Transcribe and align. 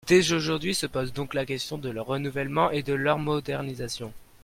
Dès 0.07 0.31
aujourd’hui 0.31 0.73
se 0.73 0.87
pose 0.87 1.13
donc 1.13 1.35
la 1.35 1.45
question 1.45 1.77
de 1.77 1.87
leur 1.91 2.07
renouvellement 2.07 2.71
et 2.71 2.81
de 2.81 2.93
leur 2.93 3.19
modernisation. 3.19 4.11